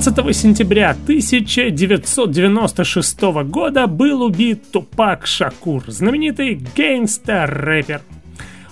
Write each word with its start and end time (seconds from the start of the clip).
17 0.00 0.34
сентября 0.34 0.92
1996 0.92 3.20
года 3.44 3.86
был 3.86 4.22
убит 4.22 4.70
Тупак 4.72 5.26
Шакур, 5.26 5.82
знаменитый 5.88 6.58
гейнстер-рэпер. 6.74 8.00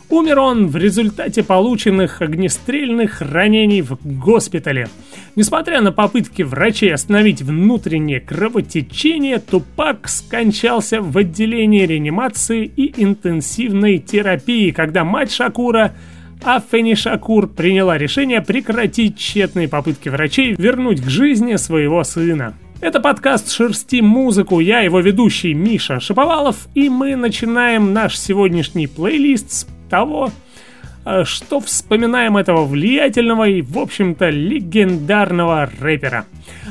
Умер 0.08 0.38
он 0.38 0.68
в 0.68 0.78
результате 0.78 1.42
полученных 1.42 2.22
огнестрельных 2.22 3.20
ранений 3.20 3.82
в 3.82 3.98
госпитале. 4.02 4.88
Несмотря 5.36 5.82
на 5.82 5.92
попытки 5.92 6.40
врачей 6.40 6.94
остановить 6.94 7.42
внутреннее 7.42 8.20
кровотечение, 8.20 9.38
Тупак 9.38 10.08
скончался 10.08 11.02
в 11.02 11.18
отделении 11.18 11.84
реанимации 11.84 12.64
и 12.64 13.04
интенсивной 13.04 13.98
терапии, 13.98 14.70
когда 14.70 15.04
мать 15.04 15.30
Шакура– 15.30 15.92
а 16.42 16.60
Фенишакур 16.60 17.48
приняла 17.48 17.98
решение 17.98 18.40
прекратить 18.40 19.18
тщетные 19.18 19.68
попытки 19.68 20.08
врачей 20.08 20.54
вернуть 20.56 21.02
к 21.02 21.08
жизни 21.08 21.56
своего 21.56 22.04
сына. 22.04 22.54
Это 22.80 23.00
подкаст 23.00 23.50
«Шерсти 23.50 24.00
музыку», 24.00 24.60
я 24.60 24.80
его 24.80 25.00
ведущий 25.00 25.52
Миша 25.52 25.98
Шиповалов, 25.98 26.68
и 26.74 26.88
мы 26.88 27.16
начинаем 27.16 27.92
наш 27.92 28.16
сегодняшний 28.16 28.86
плейлист 28.86 29.50
с 29.50 29.66
того, 29.90 30.30
э, 31.04 31.24
что 31.24 31.58
вспоминаем 31.58 32.36
этого 32.36 32.64
влиятельного 32.64 33.48
и, 33.48 33.62
в 33.62 33.78
общем-то, 33.80 34.30
легендарного 34.30 35.68
рэпера. 35.80 36.26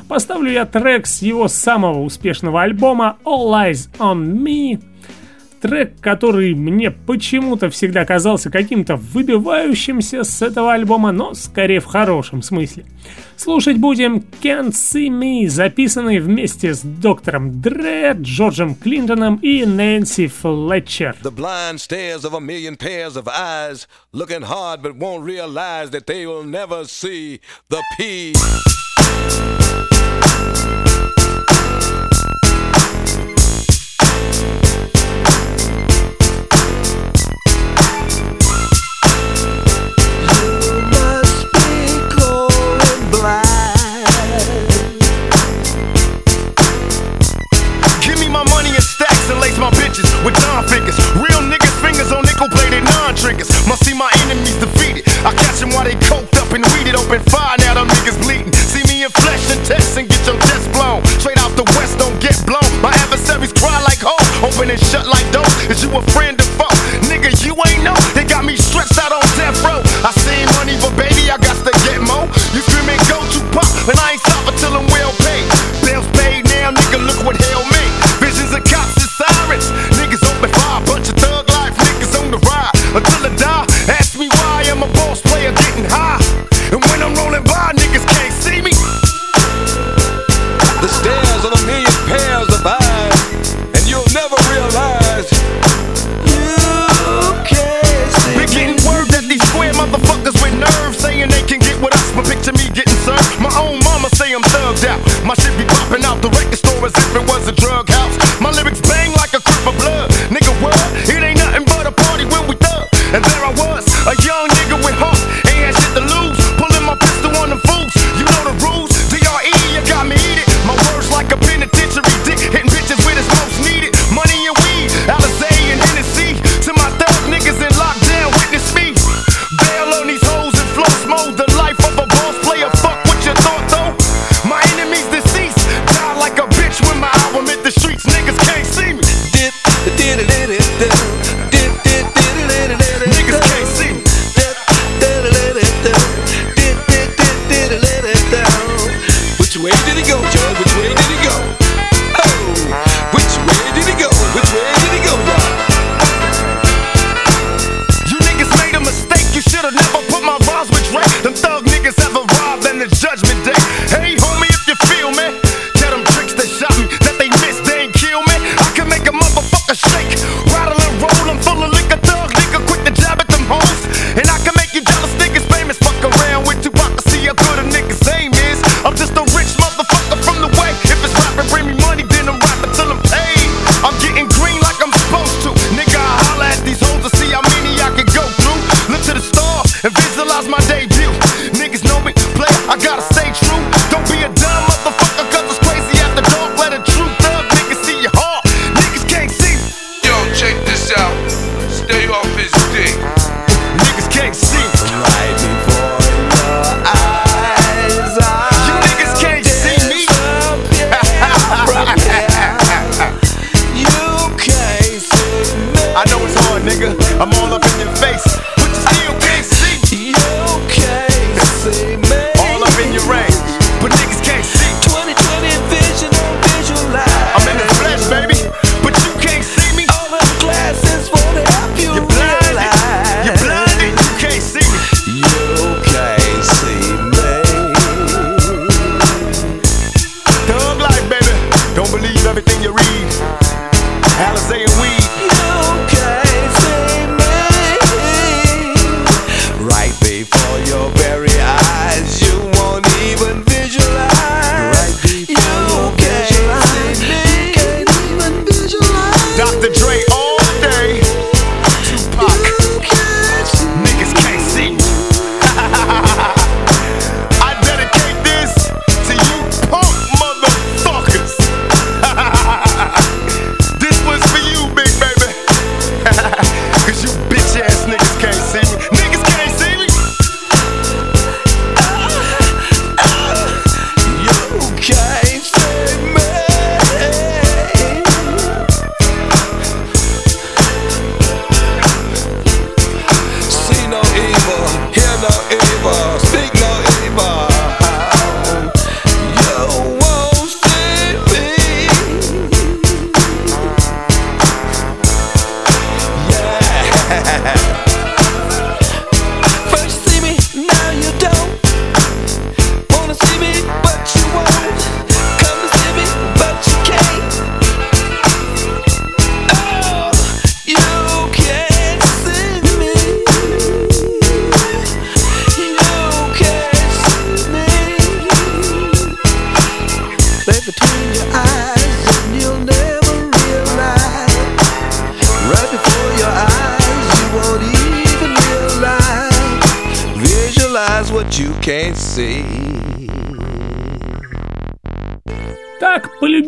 Поставлю 0.07 0.49
я 0.49 0.65
трек 0.65 1.07
с 1.07 1.21
его 1.21 1.49
самого 1.49 1.99
успешного 1.99 2.61
альбома 2.61 3.17
«All 3.25 3.51
Eyes 3.51 3.89
on 3.99 4.31
Me», 4.31 4.81
трек, 5.59 5.99
который 5.99 6.53
мне 6.53 6.91
почему-то 6.91 7.69
всегда 7.69 8.05
казался 8.05 8.49
каким-то 8.49 8.95
выбивающимся 8.95 10.23
с 10.23 10.41
этого 10.41 10.73
альбома, 10.73 11.11
но 11.11 11.33
скорее 11.33 11.79
в 11.79 11.85
хорошем 11.85 12.41
смысле. 12.41 12.85
Слушать 13.35 13.77
будем 13.77 14.23
Can't 14.41 14.71
See 14.71 15.09
Me, 15.09 15.47
записанный 15.47 16.19
вместе 16.19 16.73
с 16.73 16.81
доктором 16.81 17.61
Дре, 17.61 18.13
Джорджем 18.19 18.75
Клинтоном 18.75 19.37
и 19.37 19.63
Нэнси 19.63 20.27
Флетчер. 20.27 21.15
The 21.21 21.31
blind 21.31 21.79
stares 21.79 22.23
of 22.23 22.33
a 22.33 22.39
million 22.39 22.75
pairs 22.75 23.15
of 23.15 23.27
eyes 23.27 23.87
Looking 24.13 24.41
hard 24.41 24.81
but 24.81 24.95
won't 24.95 25.23
realize 25.23 25.91
that 25.91 26.07
they 26.07 26.25
will 26.25 26.43
never 26.43 26.85
see 26.85 27.39
the 27.69 27.83
peace 27.97 29.66
triggers. 53.27 53.51
Must 53.67 53.83
see 53.83 53.93
my 53.93 54.07
enemies 54.23 54.55
defeated. 54.55 55.03
I 55.27 55.35
catch 55.35 55.59
them 55.59 55.75
while 55.75 55.83
they 55.83 55.99
coked 56.07 56.39
up 56.39 56.47
and 56.55 56.63
weeded. 56.71 56.95
Open 56.95 57.19
fire, 57.27 57.59
now 57.59 57.75
them 57.75 57.87
niggas 57.91 58.15
bleeding. 58.23 58.53
See 58.71 58.83
me 58.87 59.03
in 59.03 59.11
flesh 59.11 59.43
and 59.51 59.59
test 59.67 59.97
and 59.99 60.07
get 60.07 60.23
your 60.25 60.39
chest 60.47 60.71
blown. 60.71 61.03
Straight 61.19 61.39
out 61.43 61.51
the 61.59 61.67
west, 61.75 61.99
don't 61.99 62.15
get 62.23 62.39
blown. 62.47 62.71
My 62.79 62.95
adversaries 63.03 63.51
cry 63.51 63.75
like 63.83 63.99
ho, 63.99 64.15
open 64.47 64.71
and 64.71 64.79
shut 64.79 65.05
like 65.07 65.27
doors. 65.35 65.51
Is 65.67 65.83
you 65.83 65.91
a 65.91 66.01
friend? 66.15 66.36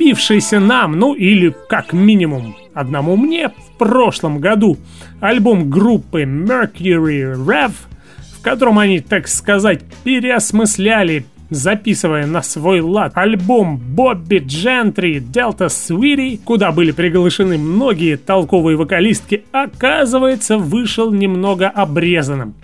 Появившийся 0.10 0.60
нам, 0.60 0.98
ну 0.98 1.14
или 1.14 1.54
как 1.70 1.94
минимум 1.94 2.56
одному 2.74 3.16
мне, 3.16 3.50
в 3.50 3.78
прошлом 3.78 4.40
году 4.40 4.76
альбом 5.20 5.70
группы 5.70 6.24
Mercury 6.24 7.36
Rev, 7.36 7.74
в 8.34 8.42
котором 8.42 8.80
они, 8.80 9.02
так 9.02 9.28
сказать, 9.28 9.82
переосмысляли, 10.04 11.26
записывая 11.52 12.26
на 12.26 12.42
свой 12.42 12.82
лад 12.82 13.12
альбом 13.14 13.78
Бобби 13.78 14.40
Джентри 14.44 15.20
Delta 15.20 15.70
Свири, 15.70 16.38
куда 16.44 16.72
были 16.72 16.90
приглашены 16.90 17.60
многие 17.60 18.18
толковые 18.18 18.78
вокалистки, 18.78 19.44
оказывается, 19.52 20.58
вышел 20.58 21.14
немного 21.14 21.68
обрезанным. 21.68 22.56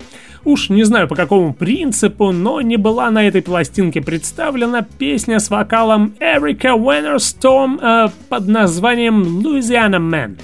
Уж 0.46 0.68
не 0.68 0.84
знаю 0.84 1.08
по 1.08 1.16
какому 1.16 1.52
принципу, 1.52 2.30
но 2.30 2.60
не 2.60 2.76
была 2.76 3.10
на 3.10 3.26
этой 3.26 3.42
пластинке 3.42 4.00
представлена 4.00 4.82
песня 4.82 5.40
с 5.40 5.50
вокалом 5.50 6.14
Эрика 6.20 6.74
Уэннерстом 6.74 7.80
э, 7.82 8.08
под 8.28 8.46
названием 8.46 9.40
«Louisiana 9.40 9.98
Man» 9.98 10.36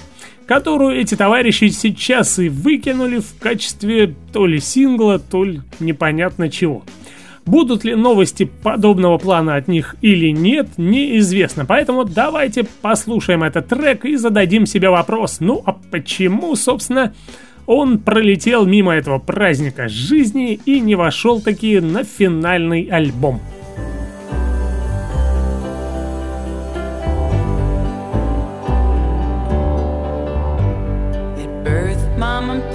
которую 0.45 0.99
эти 0.99 1.15
товарищи 1.15 1.69
сейчас 1.69 2.37
и 2.37 2.49
выкинули 2.49 3.19
в 3.19 3.39
качестве 3.39 4.13
то 4.33 4.45
ли 4.45 4.59
сингла, 4.59 5.17
то 5.17 5.45
ли 5.45 5.61
непонятно 5.79 6.49
чего. 6.49 6.83
Будут 7.45 7.85
ли 7.85 7.95
новости 7.95 8.43
подобного 8.43 9.17
плана 9.17 9.55
от 9.55 9.69
них 9.69 9.95
или 10.01 10.31
нет, 10.31 10.67
неизвестно. 10.75 11.63
Поэтому 11.63 12.03
давайте 12.03 12.65
послушаем 12.81 13.43
этот 13.43 13.69
трек 13.69 14.03
и 14.03 14.17
зададим 14.17 14.65
себе 14.65 14.89
вопрос, 14.89 15.37
ну 15.39 15.63
а 15.65 15.71
почему, 15.71 16.57
собственно, 16.57 17.13
он 17.65 17.99
пролетел 17.99 18.65
мимо 18.65 18.93
этого 18.93 19.19
праздника 19.19 19.87
жизни 19.87 20.59
и 20.65 20.79
не 20.79 20.95
вошел 20.95 21.41
таки 21.41 21.79
на 21.79 22.03
финальный 22.03 22.87
альбом. 22.91 23.41
It 32.55 32.72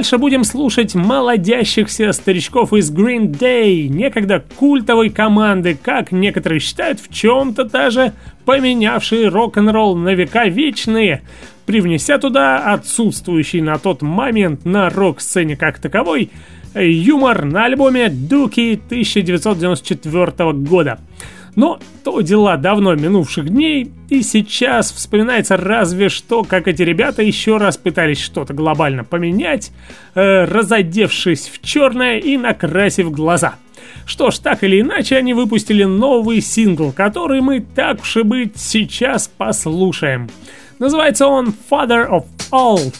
Дальше 0.00 0.16
будем 0.16 0.44
слушать 0.44 0.94
молодящихся 0.94 2.12
старичков 2.12 2.72
из 2.72 2.90
Green 2.90 3.26
Day, 3.26 3.86
некогда 3.86 4.42
культовой 4.56 5.10
команды, 5.10 5.76
как 5.80 6.10
некоторые 6.10 6.58
считают, 6.58 7.00
в 7.00 7.12
чем-то 7.12 7.64
даже 7.64 8.14
поменявшие 8.46 9.28
рок-н-ролл 9.28 9.96
на 9.96 10.14
века 10.14 10.46
вечные, 10.46 11.20
привнеся 11.66 12.16
туда 12.16 12.72
отсутствующий 12.72 13.60
на 13.60 13.76
тот 13.76 14.00
момент 14.00 14.64
на 14.64 14.88
рок-сцене 14.88 15.54
как 15.58 15.78
таковой 15.78 16.30
юмор 16.74 17.44
на 17.44 17.66
альбоме 17.66 18.08
«Дуки» 18.08 18.80
1994 18.82 20.52
года. 20.52 20.98
Но 21.56 21.78
то 22.04 22.20
дела 22.20 22.56
давно 22.56 22.94
минувших 22.94 23.48
дней, 23.48 23.90
и 24.08 24.22
сейчас 24.22 24.92
вспоминается 24.92 25.56
разве 25.56 26.08
что, 26.08 26.44
как 26.44 26.68
эти 26.68 26.82
ребята 26.82 27.22
еще 27.22 27.56
раз 27.56 27.76
пытались 27.76 28.20
что-то 28.20 28.54
глобально 28.54 29.04
поменять, 29.04 29.72
э, 30.14 30.44
разодевшись 30.44 31.50
в 31.52 31.64
черное 31.64 32.18
и 32.18 32.36
накрасив 32.36 33.10
глаза. 33.10 33.56
Что 34.06 34.30
ж, 34.30 34.38
так 34.38 34.64
или 34.64 34.80
иначе, 34.80 35.16
они 35.16 35.34
выпустили 35.34 35.84
новый 35.84 36.40
сингл, 36.40 36.92
который 36.92 37.40
мы 37.40 37.60
так 37.60 38.02
уж 38.02 38.16
и 38.16 38.22
быть 38.22 38.56
сейчас 38.56 39.28
послушаем. 39.28 40.28
Называется 40.78 41.26
он 41.26 41.54
Father 41.70 42.08
of 42.08 42.24
All. 42.50 42.92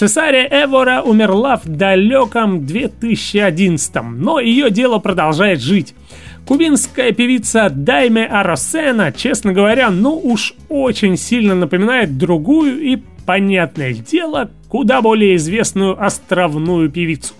Цесария 0.00 0.48
Эвора 0.50 1.02
умерла 1.02 1.58
в 1.58 1.68
далеком 1.68 2.64
2011 2.64 4.02
но 4.02 4.40
ее 4.40 4.70
дело 4.70 4.98
продолжает 4.98 5.60
жить. 5.60 5.94
Кубинская 6.46 7.12
певица 7.12 7.68
Дайме 7.68 8.24
Аросена, 8.24 9.12
честно 9.12 9.52
говоря, 9.52 9.90
ну 9.90 10.18
уж 10.18 10.54
очень 10.70 11.18
сильно 11.18 11.54
напоминает 11.54 12.16
другую 12.16 12.80
и, 12.80 13.02
понятное 13.26 13.92
дело, 13.92 14.50
куда 14.70 15.02
более 15.02 15.36
известную 15.36 16.02
островную 16.02 16.90
певицу. 16.90 17.34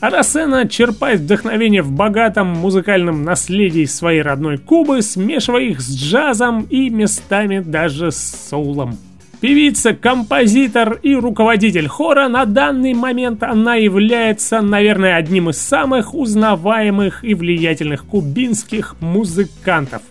Арасена 0.00 0.68
черпает 0.68 1.20
вдохновение 1.20 1.82
в 1.82 1.92
богатом 1.92 2.48
музыкальном 2.48 3.22
наследии 3.22 3.84
своей 3.84 4.22
родной 4.22 4.58
Кубы, 4.58 5.02
смешивая 5.02 5.62
их 5.62 5.80
с 5.80 5.96
джазом 5.96 6.62
и 6.68 6.90
местами 6.90 7.60
даже 7.60 8.10
с 8.10 8.48
соулом. 8.50 8.98
Певица, 9.40 9.92
композитор 9.92 10.98
и 11.02 11.14
руководитель 11.14 11.88
хора, 11.88 12.28
на 12.28 12.46
данный 12.46 12.94
момент 12.94 13.42
она 13.42 13.74
является, 13.74 14.62
наверное, 14.62 15.16
одним 15.16 15.50
из 15.50 15.58
самых 15.58 16.14
узнаваемых 16.14 17.22
и 17.22 17.34
влиятельных 17.34 18.06
кубинских 18.06 18.96
музыкантов. 19.00 20.02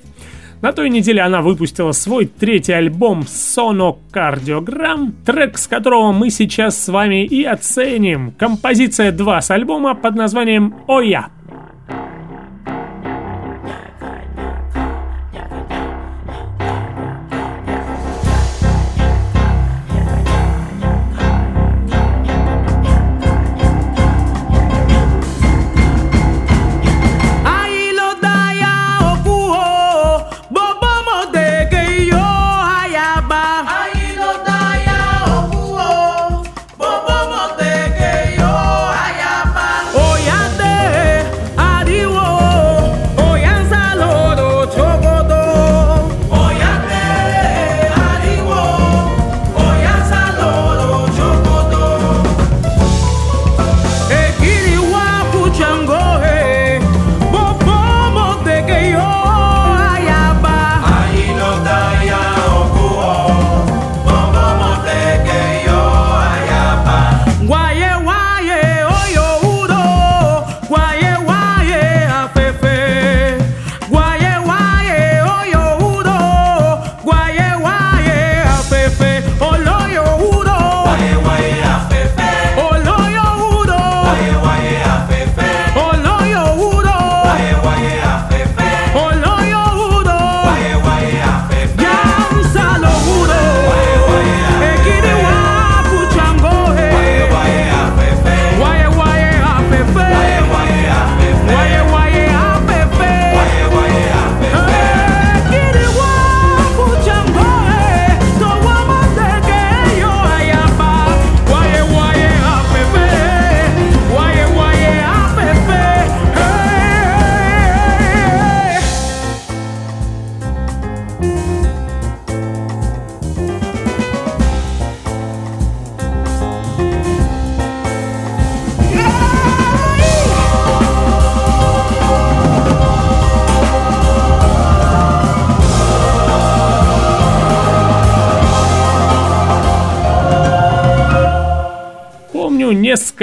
На 0.61 0.71
той 0.71 0.89
неделе 0.89 1.21
она 1.21 1.41
выпустила 1.41 1.91
свой 1.91 2.25
третий 2.25 2.73
альбом 2.73 3.23
Cardiogram, 3.23 5.11
трек 5.25 5.57
с 5.57 5.67
которого 5.67 6.11
мы 6.11 6.29
сейчас 6.29 6.83
с 6.83 6.87
вами 6.87 7.25
и 7.25 7.43
оценим. 7.43 8.31
Композиция 8.31 9.11
2 9.11 9.41
с 9.41 9.51
альбома 9.51 9.95
под 9.95 10.15
названием 10.15 10.75
«Оя». 10.87 11.34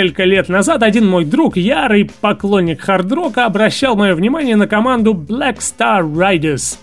Несколько 0.02 0.24
лет 0.24 0.48
назад 0.48 0.82
один 0.82 1.06
мой 1.08 1.24
друг, 1.24 1.56
ярый 1.56 2.10
поклонник 2.20 2.80
хард-рока, 2.80 3.44
обращал 3.46 3.94
мое 3.94 4.14
внимание 4.16 4.56
на 4.56 4.66
команду 4.66 5.14
Black 5.14 5.58
Star 5.58 6.02
Riders. 6.02 6.76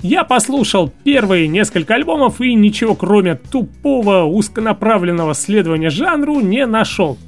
Я 0.00 0.24
послушал 0.24 0.90
первые 1.04 1.48
несколько 1.48 1.94
альбомов 1.94 2.40
и 2.40 2.54
ничего 2.54 2.94
кроме 2.94 3.34
тупого 3.34 4.24
узконаправленного 4.24 5.34
следования 5.34 5.90
жанру 5.90 6.40
не 6.40 6.64
нашел. 6.64 7.18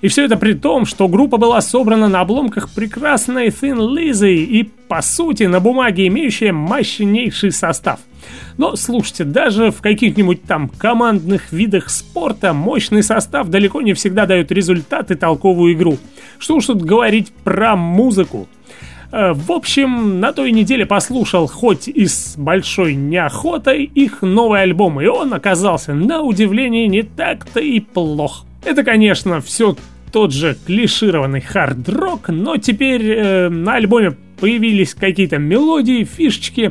И 0.00 0.08
все 0.08 0.24
это 0.24 0.36
при 0.36 0.54
том, 0.54 0.84
что 0.84 1.06
группа 1.06 1.36
была 1.36 1.60
собрана 1.60 2.08
на 2.08 2.22
обломках 2.22 2.68
прекрасной 2.70 3.48
Thin 3.48 3.78
Lizzy 3.78 4.34
и, 4.34 4.64
по 4.88 5.00
сути, 5.00 5.44
на 5.44 5.60
бумаге 5.60 6.08
имеющая 6.08 6.50
мощнейший 6.50 7.52
состав. 7.52 8.00
Но 8.56 8.76
слушайте, 8.76 9.24
даже 9.24 9.70
в 9.70 9.80
каких-нибудь 9.80 10.42
там 10.44 10.68
командных 10.68 11.52
видах 11.52 11.90
спорта 11.90 12.52
мощный 12.52 13.02
состав 13.02 13.48
далеко 13.48 13.82
не 13.82 13.94
всегда 13.94 14.26
дает 14.26 14.50
результат 14.52 15.10
и 15.10 15.14
толковую 15.14 15.74
игру. 15.74 15.98
Что 16.38 16.56
уж 16.56 16.66
тут 16.66 16.82
говорить 16.82 17.32
про 17.44 17.76
музыку. 17.76 18.48
Э, 19.12 19.32
В 19.32 19.52
общем, 19.52 20.20
на 20.20 20.32
той 20.32 20.52
неделе 20.52 20.86
послушал, 20.86 21.46
хоть 21.46 21.88
и 21.88 22.06
с 22.06 22.34
большой 22.36 22.94
неохотой, 22.94 23.84
их 23.84 24.22
новый 24.22 24.62
альбом, 24.62 25.00
и 25.00 25.06
он 25.06 25.32
оказался, 25.34 25.94
на 25.94 26.22
удивление, 26.22 26.88
не 26.88 27.02
так-то 27.02 27.60
и 27.60 27.80
плох. 27.80 28.44
Это, 28.64 28.82
конечно, 28.82 29.40
все 29.40 29.76
тот 30.12 30.32
же 30.32 30.56
клишированный 30.66 31.40
хард-рок, 31.40 32.28
но 32.28 32.56
теперь 32.56 33.02
э, 33.04 33.48
на 33.48 33.74
альбоме 33.74 34.16
появились 34.40 34.94
какие-то 34.94 35.38
мелодии, 35.38 36.04
фишечки, 36.04 36.70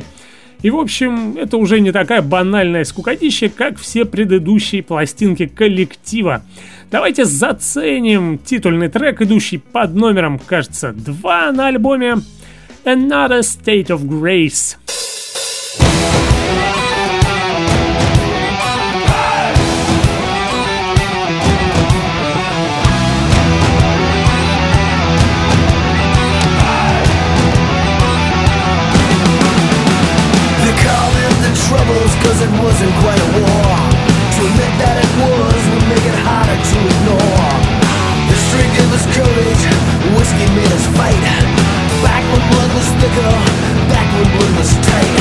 и, 0.62 0.70
в 0.70 0.76
общем, 0.76 1.36
это 1.36 1.56
уже 1.56 1.80
не 1.80 1.92
такая 1.92 2.20
банальная 2.20 2.84
скукотища, 2.84 3.48
как 3.48 3.78
все 3.78 4.04
предыдущие 4.04 4.82
пластинки 4.82 5.46
коллектива. 5.46 6.42
Давайте 6.90 7.24
заценим 7.24 8.38
титульный 8.38 8.88
трек, 8.88 9.20
идущий 9.22 9.58
под 9.58 9.94
номером, 9.94 10.38
кажется, 10.38 10.92
2 10.92 11.52
на 11.52 11.68
альбоме 11.68 12.16
Another 12.84 13.40
State 13.40 13.88
of 13.88 14.02
Grace. 14.02 14.76
Cause 32.38 32.46
it 32.46 32.62
wasn't 32.62 32.94
quite 33.02 33.18
a 33.18 33.28
war. 33.42 33.74
To 34.34 34.40
admit 34.46 34.72
that 34.78 34.94
it 35.02 35.10
was 35.18 35.60
would 35.74 35.86
make 35.90 36.06
it 36.06 36.18
harder 36.22 36.54
to 36.54 36.78
ignore. 36.78 37.50
The 38.30 38.36
street 38.46 38.70
gave 38.78 38.90
us 38.94 39.04
courage, 39.10 39.62
whiskey 40.14 40.46
made 40.54 40.70
us 40.70 40.86
fight. 40.94 41.18
Back 42.06 42.22
when 42.30 42.42
blood 42.54 42.70
was 42.78 42.86
thicker, 43.02 43.34
back 43.90 44.06
when 44.14 44.28
blood 44.38 44.54
was 44.54 44.70
tight. 44.86 45.14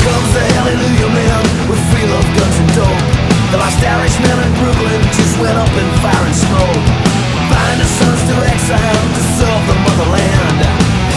Comes 0.00 0.32
the 0.32 0.40
hallelujah 0.56 1.12
man 1.12 1.42
with 1.68 1.82
free 1.92 2.06
love, 2.08 2.24
guns 2.32 2.56
and 2.56 2.72
dope. 2.72 3.02
The 3.52 3.58
last 3.58 3.84
Irishman 3.84 4.32
in 4.32 4.52
Brooklyn 4.56 5.02
just 5.12 5.38
went 5.38 5.58
up 5.58 5.68
in 5.68 5.88
fire 6.00 6.24
and 6.24 6.34
smoke. 6.34 6.99
Sons 8.70 9.14
to 9.16 9.22
serve 9.36 9.66
the 9.66 9.74
motherland. 9.82 10.60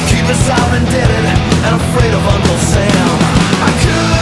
Keep 0.10 0.26
us 0.26 0.50
all 0.50 0.74
indebted 0.74 1.26
and 1.66 1.76
afraid 1.76 2.12
of 2.12 2.26
Uncle 2.26 2.58
Sam. 2.58 3.08
I 3.62 3.70
couldn't 3.84 4.13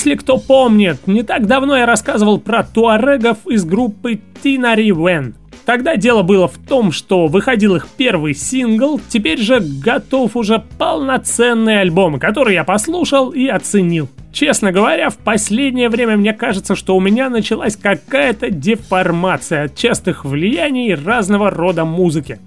Если 0.00 0.14
кто 0.14 0.38
помнит, 0.38 1.06
не 1.06 1.22
так 1.22 1.46
давно 1.46 1.76
я 1.76 1.84
рассказывал 1.84 2.40
про 2.40 2.64
туарегов 2.64 3.46
из 3.46 3.66
группы 3.66 4.18
Тинари 4.42 4.92
Вен. 4.92 5.34
Тогда 5.66 5.96
дело 5.96 6.22
было 6.22 6.48
в 6.48 6.56
том, 6.56 6.90
что 6.90 7.26
выходил 7.26 7.76
их 7.76 7.86
первый 7.98 8.34
сингл, 8.34 8.98
теперь 9.10 9.38
же 9.38 9.60
готов 9.60 10.36
уже 10.36 10.64
полноценный 10.78 11.82
альбом, 11.82 12.18
который 12.18 12.54
я 12.54 12.64
послушал 12.64 13.28
и 13.28 13.46
оценил. 13.46 14.08
Честно 14.32 14.72
говоря, 14.72 15.10
в 15.10 15.18
последнее 15.18 15.90
время 15.90 16.16
мне 16.16 16.32
кажется, 16.32 16.76
что 16.76 16.96
у 16.96 17.00
меня 17.00 17.28
началась 17.28 17.76
какая-то 17.76 18.48
деформация 18.48 19.64
от 19.64 19.76
частых 19.76 20.24
влияний 20.24 20.94
разного 20.94 21.50
рода 21.50 21.84
музыки. 21.84 22.38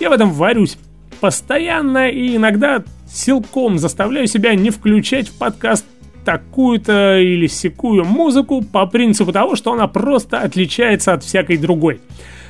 Я 0.00 0.08
в 0.08 0.14
этом 0.14 0.30
варюсь 0.30 0.78
постоянно 1.20 2.08
и 2.08 2.36
иногда 2.36 2.82
силком 3.06 3.78
заставляю 3.78 4.26
себя 4.26 4.54
не 4.54 4.70
включать 4.70 5.28
в 5.28 5.36
подкаст 5.36 5.84
такую-то 6.24 7.18
или 7.18 7.46
секую 7.46 8.04
музыку 8.04 8.62
по 8.62 8.86
принципу 8.86 9.32
того, 9.32 9.56
что 9.56 9.72
она 9.72 9.86
просто 9.86 10.38
отличается 10.38 11.12
от 11.12 11.24
всякой 11.24 11.56
другой. 11.56 12.00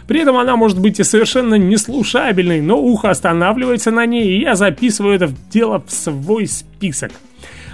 При 0.07 0.21
этом 0.21 0.37
она 0.37 0.57
может 0.57 0.81
быть 0.81 0.99
и 1.01 1.05
совершенно 1.05 1.55
неслушабельной, 1.55 2.61
но 2.61 2.79
ухо 2.79 3.11
останавливается 3.11 3.91
на 3.91 4.05
ней, 4.05 4.33
и 4.33 4.41
я 4.41 4.55
записываю 4.55 5.15
это 5.15 5.31
дело 5.51 5.83
в 5.87 5.93
свой 5.93 6.47
список. 6.47 7.13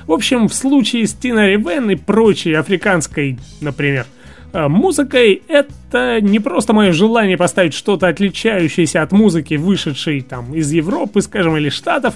В 0.06 0.12
общем, 0.12 0.48
в 0.48 0.54
случае 0.54 1.06
с 1.06 1.14
Тина 1.14 1.46
Ревен 1.46 1.90
и 1.90 1.94
прочей 1.94 2.54
африканской, 2.54 3.38
например, 3.60 4.06
э, 4.52 4.68
музыкой, 4.68 5.42
это 5.48 6.20
не 6.20 6.38
просто 6.38 6.72
мое 6.72 6.92
желание 6.92 7.36
поставить 7.36 7.74
что-то 7.74 8.08
отличающееся 8.08 9.02
от 9.02 9.12
музыки, 9.12 9.54
вышедшей 9.54 10.22
там 10.22 10.54
из 10.54 10.70
Европы, 10.72 11.20
скажем, 11.20 11.56
или 11.56 11.68
Штатов, 11.68 12.14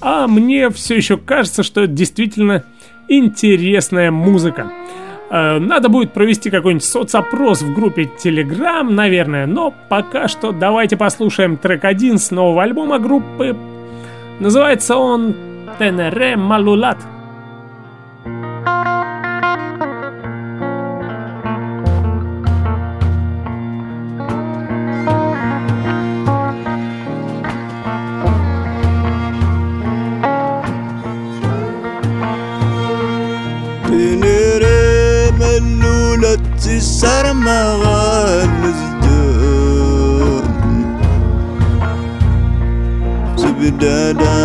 а 0.00 0.26
мне 0.26 0.70
все 0.70 0.96
еще 0.96 1.16
кажется, 1.16 1.62
что 1.62 1.84
это 1.84 1.92
действительно 1.92 2.64
интересная 3.08 4.10
музыка. 4.10 4.70
Э, 5.30 5.58
Надо 5.58 5.88
будет 5.88 6.12
провести 6.12 6.50
какой-нибудь 6.50 6.84
соцопрос 6.84 7.62
в 7.62 7.74
группе 7.74 8.08
Telegram, 8.22 8.82
наверное, 8.82 9.46
но 9.46 9.74
пока 9.88 10.28
что 10.28 10.52
давайте 10.52 10.96
послушаем 10.96 11.56
трек 11.56 11.84
один 11.84 12.18
с 12.18 12.30
нового 12.30 12.62
альбома 12.62 12.98
группы. 12.98 13.56
Называется 14.40 14.96
он 14.96 15.34
Тенере 15.78 16.36
Малулат. 16.36 16.98
sarma 36.80 37.78
var 37.78 38.48
Zübdada 43.36 44.35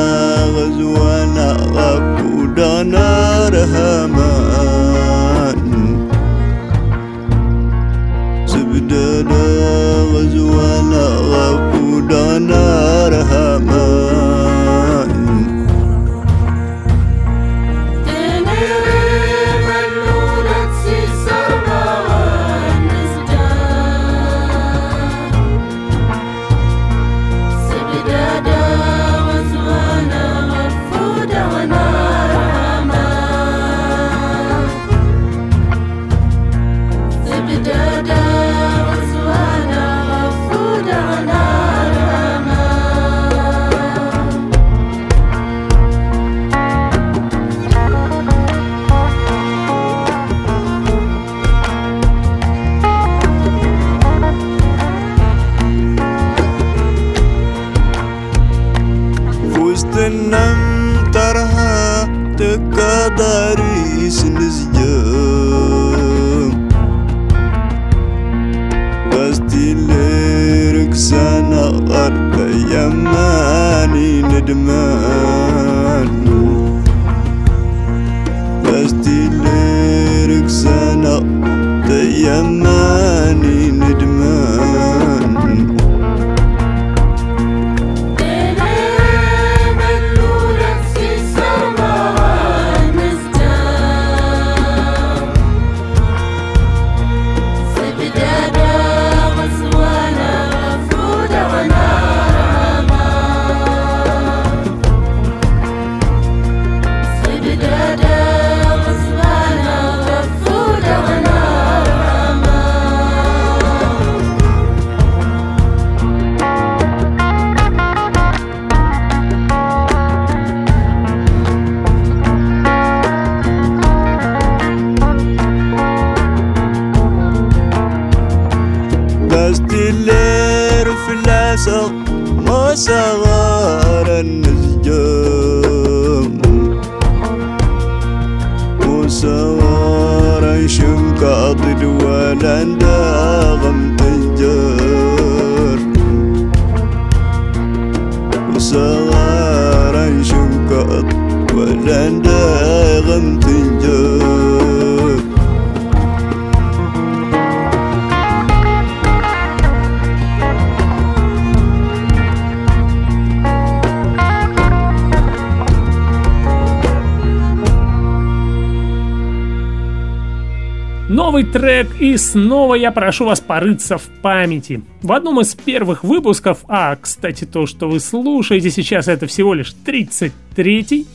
снова 172.72 172.82
я 172.82 172.92
прошу 172.92 173.26
вас 173.26 173.42
порыться 173.42 173.98
в 173.98 174.04
памяти. 174.22 174.82
В 175.02 175.12
одном 175.12 175.42
из 175.42 175.56
первых 175.56 176.06
выпусков, 176.06 176.60
а, 176.70 176.96
кстати, 176.96 177.44
то, 177.44 177.66
что 177.66 177.90
вы 177.90 178.00
слушаете 178.00 178.72
сейчас, 178.72 179.10
это 179.10 179.28
всего 179.28 179.54
лишь 179.54 179.76
33-й, 179.86 181.06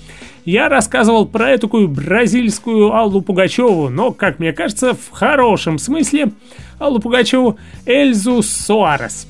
я 0.45 0.69
рассказывал 0.69 1.25
про 1.25 1.57
такую 1.57 1.88
бразильскую 1.88 2.92
Аллу 2.92 3.23
Пугачеву, 3.23 3.88
но, 3.88 4.11
как 4.12 4.38
мне 4.38 4.53
кажется, 4.53 4.92
в 4.92 5.11
хорошем 5.12 5.79
смысле 5.79 6.33
Аллу 6.79 6.99
Пугачеву 6.99 7.57
Эльзу 7.87 8.42
Суарес. 8.42 9.27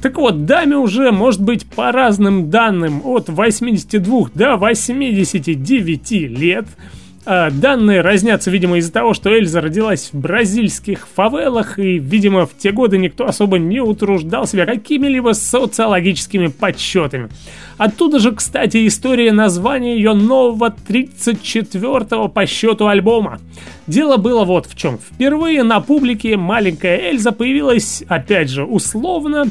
Так 0.00 0.16
вот, 0.16 0.46
даме 0.46 0.78
уже, 0.78 1.12
может 1.12 1.42
быть, 1.42 1.66
по 1.66 1.92
разным 1.92 2.48
данным, 2.48 3.02
от 3.04 3.28
82 3.28 4.30
до 4.34 4.56
89 4.56 6.12
лет– 6.12 6.64
Данные 7.24 8.00
разнятся, 8.00 8.50
видимо, 8.50 8.78
из-за 8.78 8.92
того, 8.92 9.14
что 9.14 9.30
Эльза 9.30 9.60
родилась 9.60 10.10
в 10.12 10.18
бразильских 10.18 11.06
фавелах, 11.06 11.78
и, 11.78 11.98
видимо, 11.98 12.46
в 12.46 12.56
те 12.58 12.72
годы 12.72 12.98
никто 12.98 13.26
особо 13.26 13.58
не 13.58 13.80
утруждал 13.80 14.46
себя 14.46 14.66
какими-либо 14.66 15.32
социологическими 15.32 16.48
подсчетами. 16.48 17.28
Оттуда 17.78 18.18
же, 18.18 18.32
кстати, 18.32 18.88
история 18.88 19.32
названия 19.32 19.96
ее 19.96 20.14
нового 20.14 20.74
34-го 20.88 22.28
по 22.28 22.46
счету 22.46 22.88
альбома. 22.88 23.38
Дело 23.86 24.16
было 24.16 24.44
вот 24.44 24.66
в 24.66 24.76
чем. 24.76 24.98
Впервые 24.98 25.62
на 25.62 25.80
публике 25.80 26.36
маленькая 26.36 27.10
Эльза 27.10 27.30
появилась, 27.30 28.02
опять 28.08 28.50
же, 28.50 28.64
условно, 28.64 29.46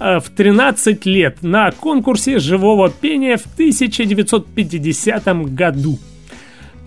э, 0.00 0.20
в 0.20 0.30
13 0.30 1.04
лет 1.06 1.42
на 1.42 1.72
конкурсе 1.72 2.38
живого 2.38 2.90
пения 2.90 3.36
в 3.36 3.46
1950 3.46 5.54
году. 5.54 5.98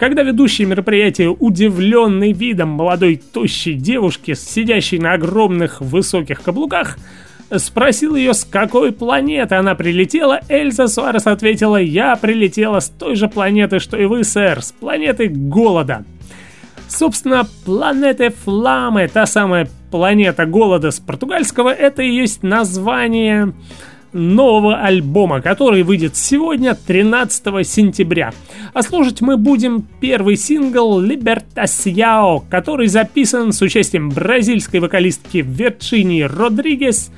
Когда 0.02 0.24
ведущий 0.24 0.66
мероприятия, 0.66 1.28
удивленный 1.30 2.32
видом 2.32 2.70
молодой 2.70 3.18
тощей 3.18 3.76
девушки, 3.76 4.34
сидящей 4.34 4.98
на 4.98 5.14
огромных 5.14 5.80
высоких 5.80 6.42
каблуках, 6.42 6.98
спросил 7.56 8.16
ее, 8.16 8.34
с 8.34 8.44
какой 8.44 8.94
планеты 8.94 9.54
она 9.54 9.76
прилетела, 9.76 10.42
Эльза 10.50 10.88
Суарес 10.88 11.28
ответила, 11.28 11.78
я 11.78 12.16
прилетела 12.16 12.80
с 12.80 12.90
той 12.90 13.16
же 13.16 13.28
планеты, 13.28 13.78
что 13.78 13.96
и 13.96 14.06
вы, 14.06 14.24
сэр, 14.24 14.64
с 14.64 14.72
планеты 14.72 15.28
голода. 15.28 16.04
Собственно, 16.88 17.48
планета 17.64 18.32
Фламы, 18.44 19.08
та 19.08 19.28
самая 19.28 19.70
планета 19.92 20.48
голода 20.48 20.90
с 20.90 21.00
португальского, 21.00 21.70
это 21.70 22.02
и 22.02 22.10
есть 22.10 22.42
название 22.42 23.54
нового 24.13 24.78
альбома, 24.78 25.41
который 25.41 25.84
выйдет 25.84 26.15
сегодня, 26.15 26.76
13 26.76 27.67
сентября. 27.67 28.34
А 28.74 28.82
слушать 28.82 29.21
мы 29.21 29.38
будем 29.38 29.86
первый 30.00 30.36
сингл 30.36 31.02
«Libertaciao», 31.02 32.43
который 32.50 32.88
записан 32.88 33.54
с 33.54 33.62
участием 33.62 34.10
бразильской 34.10 34.80
вокалистки 34.80 35.38
Верчини 35.38 36.21
Родригес 36.21 37.12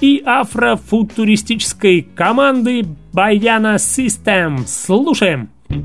и 0.00 0.22
афрофутуристической 0.24 2.06
команды 2.14 2.84
Баяна 3.12 3.76
System. 3.76 4.66
Слушаем! 4.66 5.48
Eu 5.68 5.84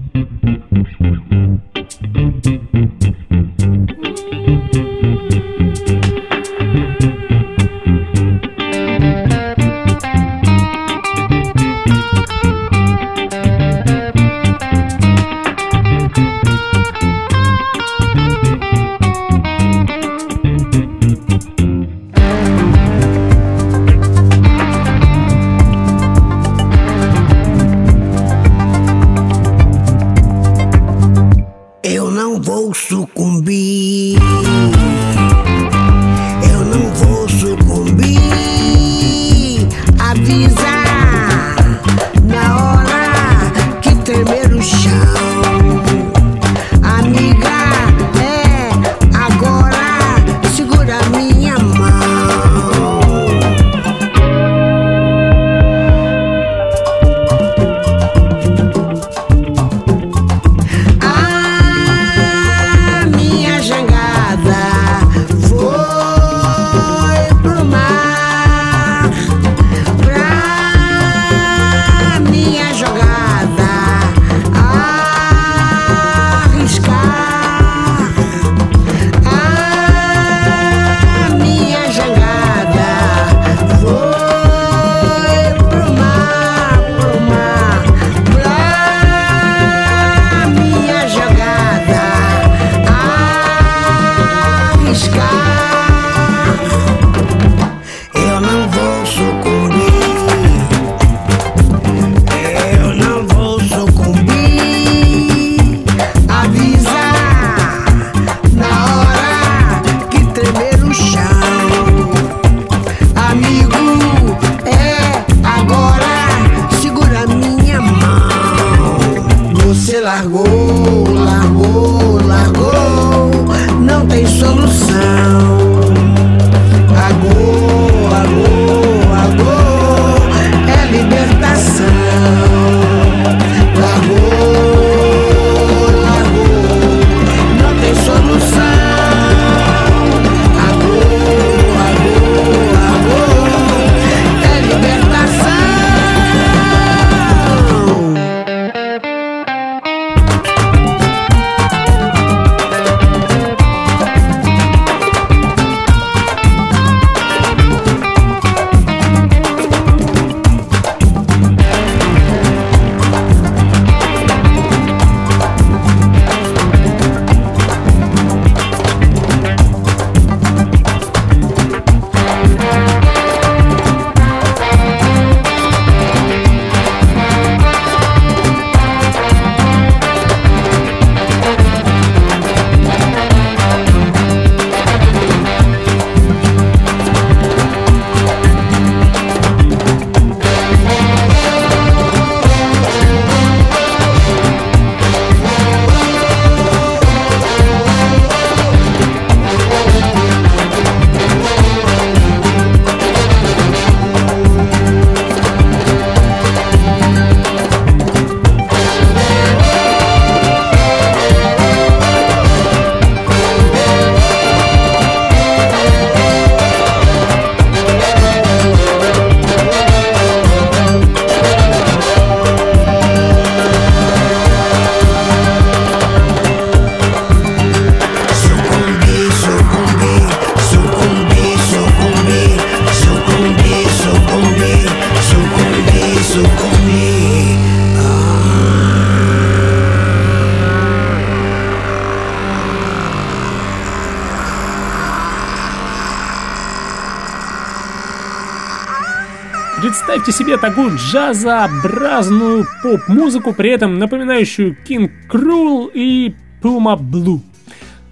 Представьте 250.25 250.43
себе 250.43 250.57
такую 250.57 250.97
джазообразную 250.97 252.65
поп-музыку, 252.81 253.53
при 253.53 253.69
этом 253.69 253.99
напоминающую 253.99 254.75
King 254.83 255.11
Cruel 255.31 255.91
и 255.93 256.33
Puma 256.63 256.99
Blue. 256.99 257.41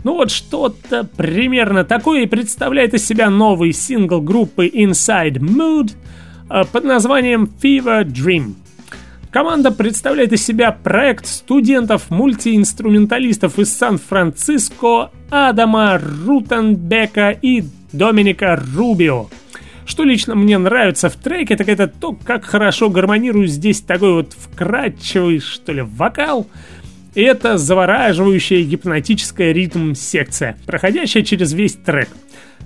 Ну 0.04 0.14
вот 0.14 0.30
что-то 0.30 1.06
примерно 1.06 1.84
такое 1.84 2.22
и 2.22 2.28
представляет 2.28 2.94
из 2.94 3.04
себя 3.04 3.32
новый 3.32 3.74
сингл 3.74 4.22
группы 4.22 4.68
Inside 4.68 5.40
Mood 5.40 5.94
э, 6.52 6.66
под 6.72 6.84
названием 6.84 7.50
Fever 7.60 8.04
Dream. 8.04 8.54
Команда 9.32 9.72
представляет 9.72 10.34
из 10.34 10.46
себя 10.46 10.72
проект 10.72 11.26
студентов-мультиинструменталистов 11.26 13.58
из 13.58 13.76
Сан-Франциско 13.76 15.10
Адама 15.32 16.00
Рутенбека 16.00 17.32
и 17.32 17.64
Доминика 17.92 18.62
Рубио. 18.76 19.30
Что 19.86 20.04
лично 20.04 20.36
мне 20.36 20.58
нравится 20.58 21.10
в 21.10 21.16
треке, 21.16 21.56
так 21.56 21.68
это 21.70 21.88
то, 21.88 22.14
как 22.14 22.46
хорошо 22.46 22.90
гармонирует 22.90 23.50
здесь 23.50 23.82
такой 23.82 24.14
вот 24.14 24.34
вкрадчивый, 24.34 25.40
что 25.40 25.74
ли, 25.74 25.82
вокал– 25.82 26.48
и 27.16 27.22
это 27.22 27.58
завораживающая 27.58 28.64
гипнотическая 28.64 29.52
ритм-секция, 29.52 30.58
проходящая 30.66 31.24
через 31.24 31.54
весь 31.54 31.74
трек. 31.74 32.10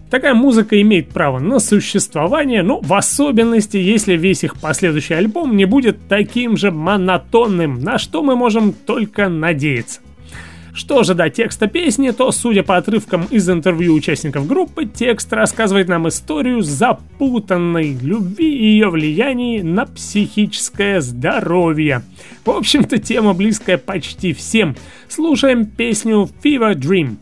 Такая 0.10 0.34
музыка 0.34 0.80
имеет 0.82 1.10
право 1.10 1.40
на 1.40 1.60
существование, 1.60 2.64
но 2.64 2.80
в 2.80 2.94
особенности, 2.94 3.76
если 3.76 4.16
весь 4.16 4.46
их 4.46 4.56
последующий 4.56 5.18
альбом 5.18 5.58
не 5.58 5.66
будет 5.66 6.08
таким 6.08 6.56
же 6.56 6.72
монотонным, 6.72 7.82
на 7.82 7.98
что 7.98 8.24
мы 8.24 8.38
можем 8.38 8.72
только 8.72 9.28
надеяться. 9.28 10.00
Что 10.78 11.02
же 11.02 11.16
до 11.16 11.28
текста 11.32 11.66
песни, 11.66 12.12
то, 12.12 12.32
судя 12.32 12.62
по 12.62 12.78
отрывкам 12.78 13.26
из 13.32 13.50
интервью 13.50 13.96
участников 13.96 14.46
группы, 14.46 14.86
текст 14.86 15.34
рассказывает 15.34 15.88
нам 15.88 16.08
историю 16.08 16.62
запутанной 16.62 17.98
любви 18.00 18.56
и 18.56 18.66
ее 18.74 18.90
влиянии 18.90 19.62
на 19.62 19.88
психическое 19.88 21.02
здоровье. 21.02 22.04
В 22.46 22.52
общем-то, 22.52 23.00
тема 23.00 23.34
близкая 23.34 23.80
почти 23.80 24.34
всем. 24.34 24.76
Слушаем 25.10 25.66
песню 25.66 26.30
Fever 26.44 26.76
Dream. 26.76 27.18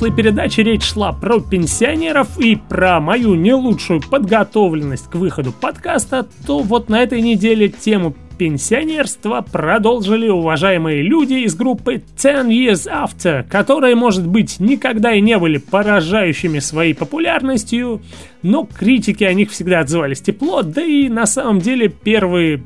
Прошлой 0.00 0.16
передаче 0.16 0.62
речь 0.62 0.84
шла 0.84 1.12
про 1.12 1.40
пенсионеров 1.40 2.38
и 2.38 2.56
про 2.56 3.00
мою 3.00 3.34
не 3.34 3.52
лучшую 3.52 4.00
подготовленность 4.00 5.10
к 5.10 5.14
выходу 5.16 5.52
подкаста, 5.52 6.26
то 6.46 6.60
вот 6.60 6.88
на 6.88 7.02
этой 7.02 7.20
неделе 7.20 7.68
тему 7.68 8.16
пенсионерства 8.38 9.42
продолжили 9.42 10.26
уважаемые 10.26 11.02
люди 11.02 11.44
из 11.44 11.54
группы 11.54 12.02
Ten 12.16 12.48
Years 12.48 12.88
After, 12.90 13.46
которые, 13.46 13.94
может 13.94 14.26
быть, 14.26 14.58
никогда 14.58 15.12
и 15.12 15.20
не 15.20 15.36
были 15.36 15.58
поражающими 15.58 16.60
своей 16.60 16.94
популярностью, 16.94 18.00
но 18.40 18.64
критики 18.64 19.24
о 19.24 19.34
них 19.34 19.50
всегда 19.50 19.80
отзывались 19.80 20.22
тепло, 20.22 20.62
да 20.62 20.82
и 20.82 21.10
на 21.10 21.26
самом 21.26 21.58
деле 21.58 21.88
первые 21.90 22.62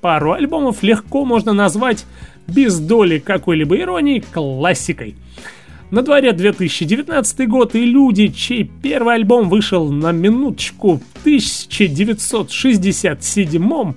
пару 0.00 0.34
альбомов 0.34 0.84
легко 0.84 1.24
можно 1.24 1.52
назвать 1.52 2.04
без 2.46 2.78
доли 2.78 3.18
какой-либо 3.18 3.76
иронии 3.76 4.20
классикой. 4.20 5.16
На 5.90 6.02
дворе 6.02 6.32
2019 6.32 7.48
год 7.48 7.74
и 7.76 7.84
люди, 7.84 8.26
чей 8.28 8.64
первый 8.64 9.14
альбом 9.14 9.48
вышел 9.48 9.88
на 9.90 10.10
минуточку 10.10 10.96
в 10.96 11.02
1967 11.20 13.94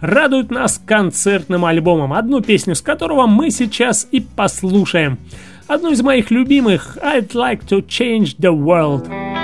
радуют 0.00 0.50
нас 0.50 0.80
концертным 0.84 1.64
альбомом, 1.66 2.14
одну 2.14 2.40
песню 2.40 2.74
с 2.74 2.80
которого 2.80 3.26
мы 3.26 3.50
сейчас 3.50 4.08
и 4.10 4.20
послушаем. 4.20 5.18
Одну 5.66 5.92
из 5.92 6.00
моих 6.00 6.30
любимых 6.30 6.96
«I'd 7.02 7.32
like 7.32 7.66
to 7.68 7.86
change 7.86 8.38
the 8.38 8.52
world». 8.52 9.35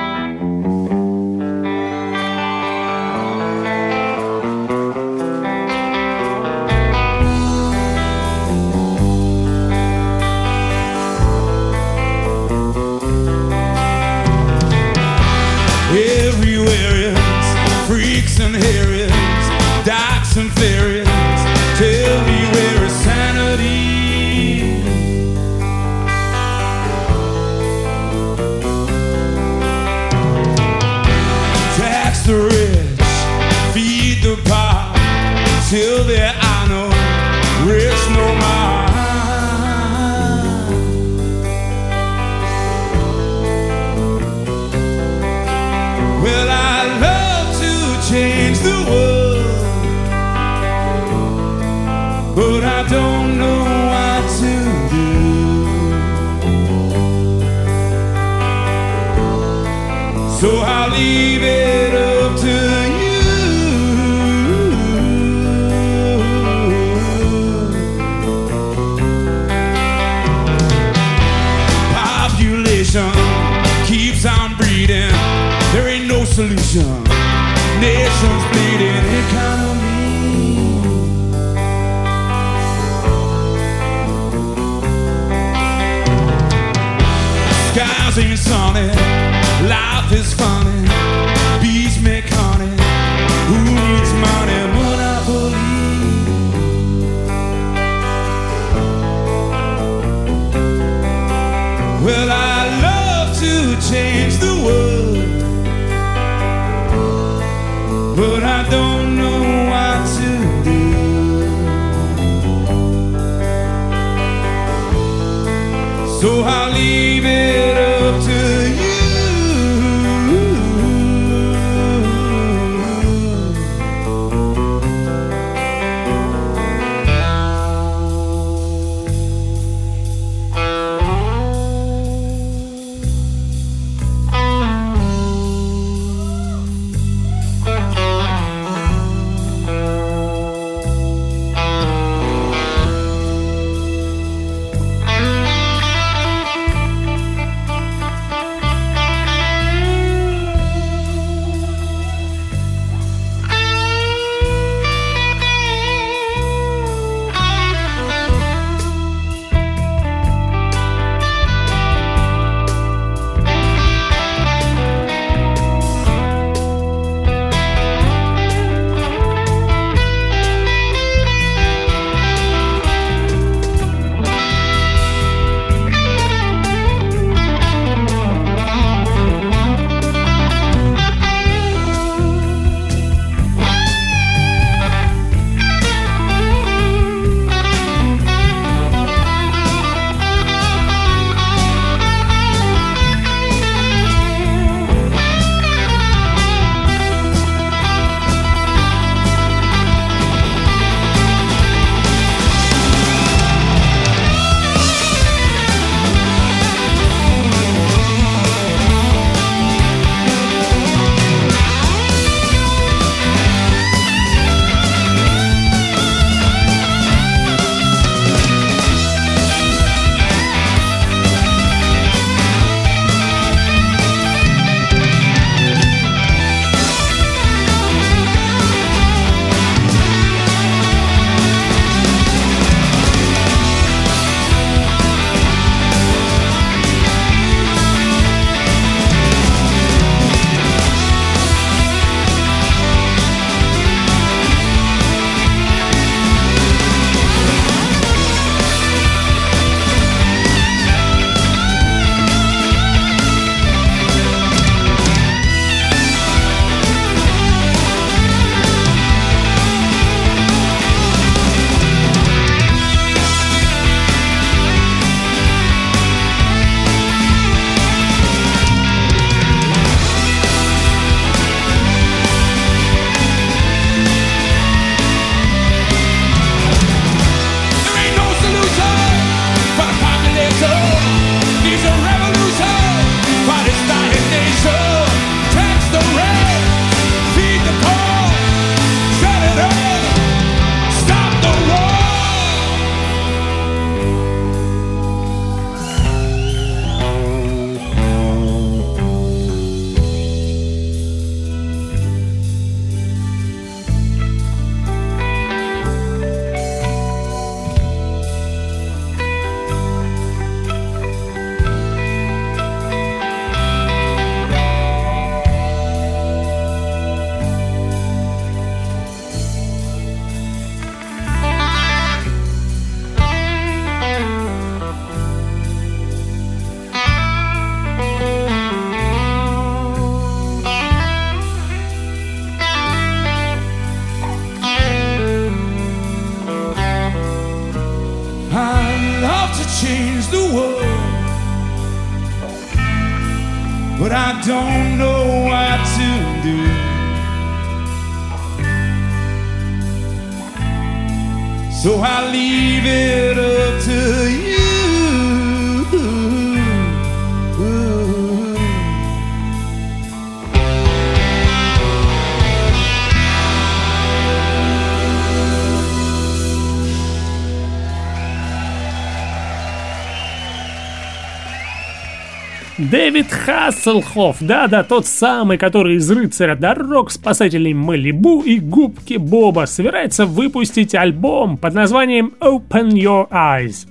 Дэвид 372.91 373.31
Хасселхоф, 373.31 374.39
да-да, 374.41 374.83
тот 374.83 375.07
самый, 375.07 375.59
который 375.59 375.97
из 375.97 376.11
«Рыцаря 376.11 376.57
дорог», 376.57 377.11
«Спасателей 377.11 377.75
Малибу» 377.75 378.43
и 378.43 378.59
«Губки 378.59 379.15
Боба» 379.19 379.67
собирается 379.67 380.27
выпустить 380.27 380.95
альбом 380.95 381.59
под 381.59 381.75
названием 381.75 382.33
«Open 382.41 382.91
Your 382.91 383.29
Eyes». 383.31 383.87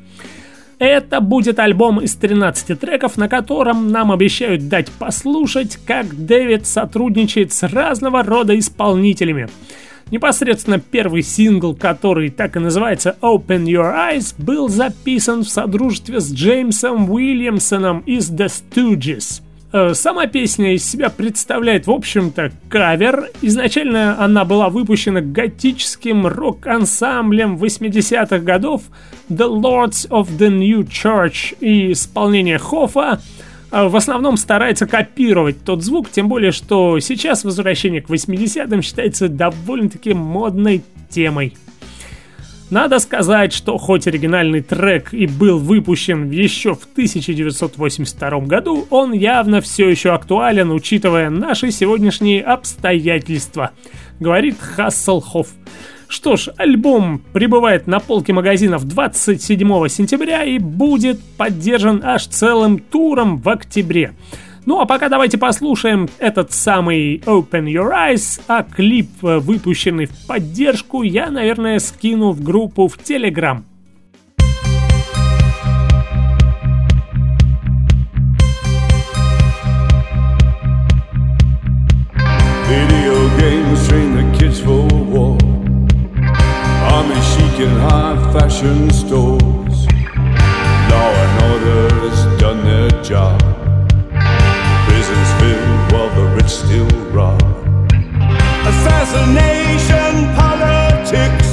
Это 0.79 1.21
будет 1.21 1.59
альбом 1.59 2.01
из 2.01 2.15
13 2.15 2.79
треков, 2.79 3.15
на 3.17 3.29
котором 3.29 3.89
нам 3.89 4.11
обещают 4.11 4.67
дать 4.67 4.91
послушать, 4.91 5.77
как 5.85 6.07
Дэвид 6.25 6.65
сотрудничает 6.65 7.53
с 7.53 7.67
разного 7.67 8.23
рода 8.23 8.57
исполнителями. 8.57 9.47
Непосредственно 10.09 10.79
первый 10.79 11.21
сингл, 11.21 11.75
который 11.75 12.29
так 12.29 12.55
и 12.55 12.59
называется 12.59 13.15
Open 13.21 13.65
Your 13.65 13.93
Eyes, 13.93 14.33
был 14.37 14.67
записан 14.67 15.43
в 15.43 15.49
содружестве 15.49 16.19
с 16.19 16.33
Джеймсом 16.33 17.09
Уильямсоном 17.09 17.99
из 18.01 18.31
The 18.31 18.47
Stooges. 18.47 19.41
Э, 19.73 19.93
Сама 19.93 20.27
песня 20.27 20.73
из 20.73 20.89
себя 20.89 21.09
представляет, 21.09 21.87
в 21.87 21.91
общем-то, 21.91 22.51
кавер. 22.69 23.29
Изначально 23.41 24.21
она 24.21 24.43
была 24.43 24.69
выпущена 24.69 25.21
готическим 25.21 26.27
рок-ансамблем 26.27 27.55
80-х 27.55 28.39
годов 28.39 28.83
The 29.29 29.47
Lords 29.47 30.09
of 30.09 30.27
the 30.37 30.49
New 30.49 30.81
Church 30.81 31.55
и 31.61 31.93
исполнение 31.93 32.57
Хофа 32.57 33.21
в 33.71 33.95
основном 33.95 34.37
старается 34.37 34.85
копировать 34.85 35.63
тот 35.63 35.81
звук, 35.83 36.09
тем 36.11 36.27
более, 36.27 36.51
что 36.51 36.99
сейчас 36.99 37.43
возвращение 37.43 38.01
к 38.01 38.09
80-м 38.09 38.81
считается 38.81 39.29
довольно-таки 39.29 40.13
модной 40.13 40.83
темой. 41.09 41.53
Надо 42.71 42.99
сказать, 42.99 43.51
что 43.51 43.77
хоть 43.77 44.07
оригинальный 44.07 44.61
трек 44.61 45.13
и 45.13 45.27
был 45.27 45.57
выпущен 45.57 46.29
еще 46.31 46.73
в 46.73 46.85
1982 46.93 48.39
году, 48.39 48.87
он 48.89 49.11
явно 49.11 49.59
все 49.59 49.89
еще 49.89 50.13
актуален, 50.13 50.71
учитывая 50.71 51.29
наши 51.29 51.71
сегодняшние 51.71 52.41
обстоятельства, 52.41 53.71
говорит 54.21 54.57
Хасселхоф. 54.57 55.49
Что 56.11 56.35
ж, 56.35 56.49
альбом 56.57 57.21
прибывает 57.31 57.87
на 57.87 58.01
полке 58.01 58.33
магазинов 58.33 58.83
27 58.83 59.87
сентября 59.87 60.43
и 60.43 60.59
будет 60.59 61.21
поддержан 61.37 62.01
аж 62.03 62.27
целым 62.27 62.79
туром 62.79 63.37
в 63.37 63.47
октябре. 63.47 64.11
Ну 64.65 64.81
а 64.81 64.85
пока 64.85 65.07
давайте 65.07 65.37
послушаем 65.37 66.09
этот 66.19 66.51
самый 66.51 67.19
Open 67.19 67.63
Your 67.63 67.93
Eyes, 67.93 68.41
а 68.49 68.63
клип, 68.63 69.09
э, 69.23 69.37
выпущенный 69.37 70.07
в 70.07 70.27
поддержку, 70.27 71.01
я, 71.03 71.31
наверное, 71.31 71.79
скину 71.79 72.31
в 72.31 72.43
группу 72.43 72.89
в 72.89 72.97
Telegram. 72.97 73.63
Video 82.69 83.10
And 87.61 87.79
high 87.79 88.17
fashion 88.33 88.89
stores. 88.89 89.85
Law 90.89 91.11
and 91.23 91.33
order's 91.51 92.39
done 92.41 92.65
their 92.65 92.89
job. 93.03 93.39
Prisons 94.87 95.31
filled 95.39 95.91
while 95.91 96.09
the 96.15 96.25
rich 96.37 96.49
still 96.49 96.89
rob. 97.11 97.39
Assassination 98.65 100.33
politics. 100.33 101.49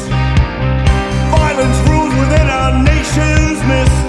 Violence 1.29 1.79
rules 1.91 2.15
within 2.17 2.49
our 2.49 2.73
nation's 2.83 3.61
midst. 3.69 4.09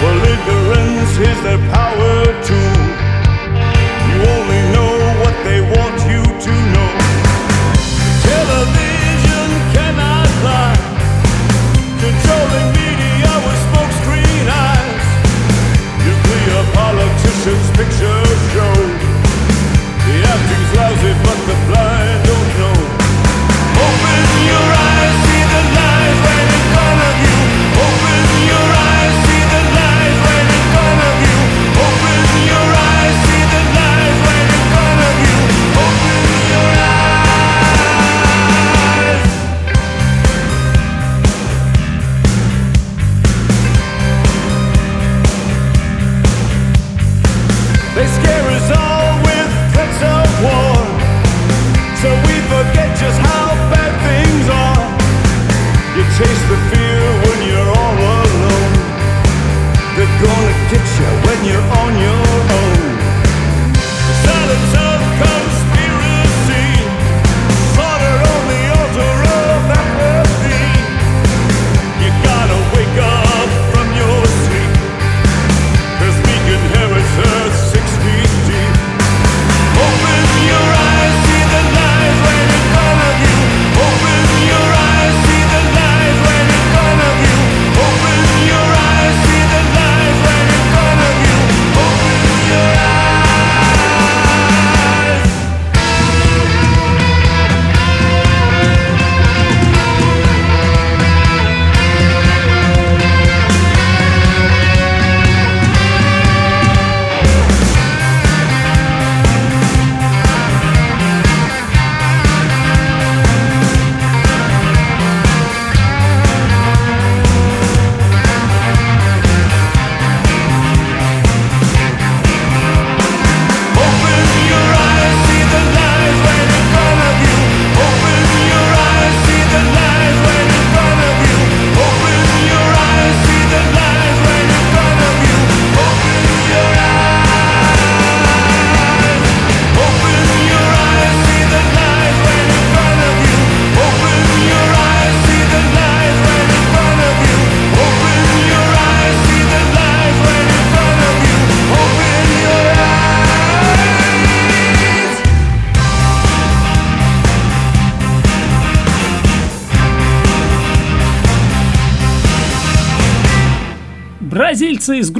Well, 0.00 0.18
ignorance 0.32 1.12
is 1.18 1.42
their 1.42 1.58
power 1.74 1.85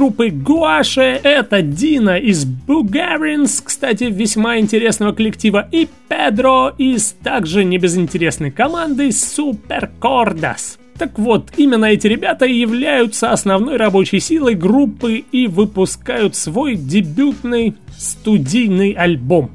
группы 0.07 0.29
Гуаше, 0.29 1.19
это 1.21 1.61
Дина 1.61 2.17
из 2.17 2.45
Бугаринс, 2.45 3.59
кстати, 3.59 4.05
весьма 4.05 4.57
интересного 4.57 5.11
коллектива, 5.11 5.67
и 5.69 5.89
Педро 6.07 6.71
из 6.77 7.11
также 7.21 7.65
небезынтересной 7.65 8.51
команды 8.51 9.11
Суперкордас. 9.11 10.79
Так 10.97 11.19
вот, 11.19 11.51
именно 11.57 11.85
эти 11.85 12.07
ребята 12.07 12.45
являются 12.45 13.31
основной 13.31 13.75
рабочей 13.75 14.21
силой 14.21 14.55
группы 14.55 15.25
и 15.29 15.47
выпускают 15.47 16.37
свой 16.37 16.75
дебютный 16.75 17.75
студийный 17.97 18.93
альбом. 18.93 19.51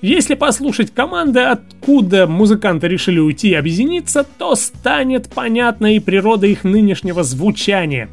Если 0.00 0.36
послушать 0.36 0.94
команды, 0.94 1.40
откуда 1.40 2.28
музыканты 2.28 2.86
решили 2.86 3.18
уйти 3.18 3.48
и 3.48 3.54
объединиться, 3.54 4.24
то 4.38 4.54
станет 4.54 5.28
понятна 5.28 5.96
и 5.96 5.98
природа 5.98 6.46
их 6.46 6.62
нынешнего 6.62 7.24
звучания. 7.24 8.08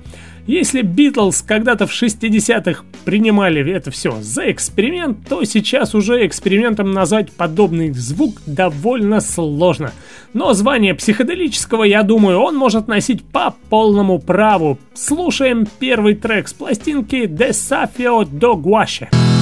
Если 0.47 0.83
Битлз 0.83 1.41
когда-то 1.41 1.87
в 1.87 1.91
60-х 1.91 2.83
принимали 3.03 3.67
это 3.71 3.89
все 3.89 4.21
за 4.21 4.51
эксперимент, 4.51 5.27
то 5.27 5.43
сейчас 5.43 5.95
уже 5.95 6.25
экспериментом 6.27 6.91
назвать 6.91 7.31
подобный 7.31 7.91
звук 7.91 8.41
довольно 8.45 9.21
сложно. 9.21 9.91
Но 10.33 10.53
звание 10.53 10.93
психоделического, 10.93 11.83
я 11.83 12.03
думаю, 12.03 12.39
он 12.39 12.55
может 12.55 12.87
носить 12.87 13.23
по 13.23 13.55
полному 13.69 14.19
праву. 14.19 14.77
Слушаем 14.93 15.67
первый 15.79 16.13
трек 16.13 16.47
с 16.47 16.53
пластинки 16.53 17.25
Desafio 17.25 18.23
do 18.23 18.53
Guache. 18.53 19.34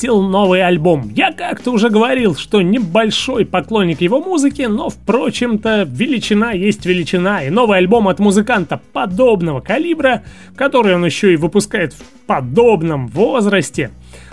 Выпустил 0.00 0.22
новый 0.22 0.62
альбом. 0.62 1.10
Я 1.14 1.32
как-то 1.32 1.72
уже 1.72 1.90
говорил, 1.90 2.34
что 2.34 2.62
небольшой 2.62 3.44
поклонник 3.44 4.00
его 4.00 4.20
музыки, 4.20 4.62
но, 4.62 4.88
впрочем-то, 4.88 5.86
величина 5.90 6.52
есть 6.52 6.86
величина. 6.86 7.42
И 7.42 7.50
новый 7.50 7.78
альбом 7.78 8.08
от 8.08 8.18
музыканта 8.18 8.80
подобного 8.92 9.60
калибра, 9.60 10.22
который 10.56 10.94
он 10.94 11.04
еще 11.04 11.34
и 11.34 11.36
выпускает 11.36 11.92
в 11.92 12.26
подобном 12.26 13.08
возрасте, 13.08 13.90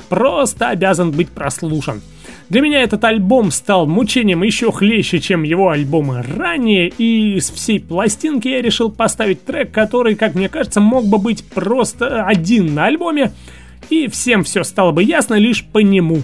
просто 0.10 0.70
обязан 0.70 1.12
быть 1.12 1.30
прослушан. 1.30 2.02
Для 2.50 2.62
меня 2.62 2.82
этот 2.82 3.04
альбом 3.04 3.52
стал 3.52 3.88
мучением 3.88 4.42
еще 4.44 4.72
хлеще, 4.72 5.20
чем 5.20 5.44
его 5.44 5.70
альбомы 5.70 6.24
ранее, 6.24 6.88
и 6.88 7.36
из 7.36 7.50
всей 7.50 7.82
пластинки 7.82 8.48
я 8.48 8.62
решил 8.62 8.90
поставить 8.90 9.44
трек, 9.44 9.72
который, 9.72 10.16
как 10.16 10.34
мне 10.34 10.48
кажется, 10.48 10.80
мог 10.80 11.06
бы 11.08 11.18
быть 11.18 11.44
просто 11.44 12.24
один 12.24 12.74
на 12.74 12.86
альбоме, 12.86 13.34
и 13.90 14.08
всем 14.08 14.44
все 14.44 14.64
стало 14.64 14.92
бы 14.92 15.04
ясно 15.04 15.36
лишь 15.36 15.64
по 15.64 15.80
нему. 15.80 16.24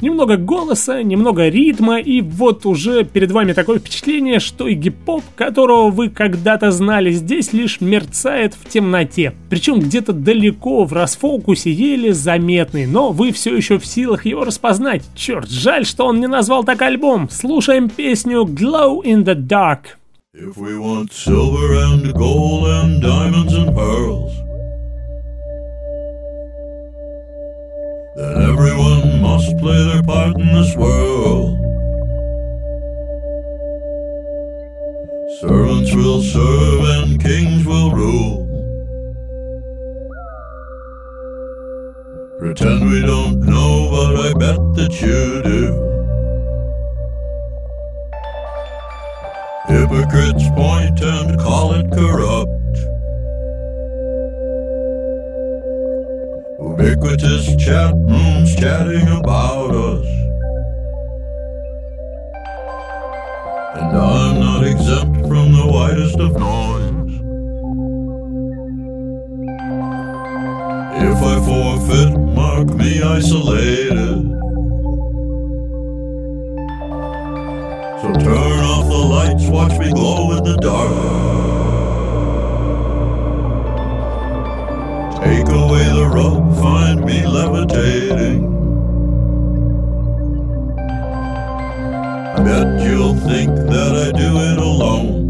Немного 0.00 0.36
голоса, 0.36 1.02
немного 1.02 1.48
ритма, 1.48 1.98
и 1.98 2.20
вот 2.20 2.66
уже 2.66 3.04
перед 3.04 3.30
вами 3.30 3.52
такое 3.52 3.78
впечатление, 3.78 4.40
что 4.40 4.66
и 4.66 4.74
гип-поп, 4.74 5.22
которого 5.36 5.90
вы 5.90 6.10
когда-то 6.10 6.70
знали, 6.72 7.12
здесь 7.12 7.52
лишь 7.52 7.80
мерцает 7.80 8.54
в 8.54 8.68
темноте. 8.68 9.34
Причем 9.48 9.78
где-то 9.78 10.12
далеко 10.12 10.84
в 10.84 10.92
расфокусе 10.92 11.70
еле 11.70 12.12
заметный, 12.12 12.86
но 12.86 13.12
вы 13.12 13.32
все 13.32 13.56
еще 13.56 13.78
в 13.78 13.86
силах 13.86 14.26
его 14.26 14.44
распознать. 14.44 15.04
Черт, 15.14 15.48
жаль, 15.48 15.86
что 15.86 16.06
он 16.06 16.20
не 16.20 16.26
назвал 16.26 16.64
так 16.64 16.82
альбом. 16.82 17.30
Слушаем 17.30 17.88
песню 17.88 18.42
Glow 18.42 19.02
in 19.02 19.24
the 19.24 19.34
Dark. 19.34 19.96
If 20.34 20.56
we 20.56 20.76
want 20.76 21.12
silver 21.12 21.74
and 21.74 22.12
gold 22.12 22.66
and 22.66 23.00
diamonds 23.00 23.54
and 23.54 23.72
pearls, 23.72 24.43
then 28.16 28.42
everyone 28.42 29.20
must 29.20 29.56
play 29.58 29.82
their 29.84 30.02
part 30.02 30.38
in 30.38 30.46
this 30.54 30.76
world. 30.76 31.58
Servants 35.40 35.94
will 35.94 36.22
serve 36.22 36.80
and 36.80 37.22
kings 37.22 37.66
will 37.66 37.90
rule. 37.90 38.44
Pretend 42.38 42.88
we 42.88 43.00
don't 43.00 43.40
know, 43.40 43.88
but 43.90 44.26
I 44.26 44.32
bet 44.34 44.58
that 44.76 45.00
you 45.00 45.42
do. 45.42 45.84
Hypocrites 49.66 50.48
point 50.50 51.00
and 51.00 51.38
call 51.40 51.72
it 51.74 51.90
corrupt. 51.90 52.93
Ubiquitous 56.64 57.56
chat 57.56 57.92
rooms 57.94 58.56
chatting 58.56 59.06
about 59.06 59.70
us. 59.70 60.06
And 63.76 63.94
I'm 63.94 64.40
not 64.40 64.64
exempt 64.64 65.28
from 65.28 65.52
the 65.52 65.66
widest 65.66 66.18
of 66.18 66.32
noise. 66.38 67.12
If 71.02 71.18
I 71.22 71.36
forfeit, 71.44 72.18
mark 72.18 72.68
me 72.74 73.02
isolated. 73.02 74.22
So 78.00 78.12
turn 78.24 78.58
off 78.72 78.86
the 78.88 79.04
lights, 79.14 79.46
watch 79.48 79.78
me 79.78 79.92
glow 79.92 80.38
in 80.38 80.44
the 80.44 80.56
dark. 80.56 81.33
Take 85.24 85.48
away 85.48 85.84
the 85.84 86.10
rug, 86.12 86.54
find 86.60 87.04
me 87.04 87.26
levitating. 87.26 88.44
I 92.36 92.42
bet 92.44 92.82
you'll 92.82 93.14
think 93.14 93.48
that 93.48 93.92
I 94.04 94.12
do 94.12 94.30
it 94.50 94.58
alone. 94.58 95.24